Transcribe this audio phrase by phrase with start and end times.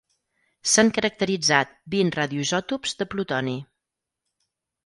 [0.71, 3.55] S'han caracteritzat vint radioisòtops de plutoni.